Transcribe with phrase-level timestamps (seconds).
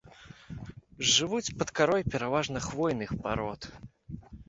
[1.17, 3.73] Жывуць пад карой пераважна хвойных парод.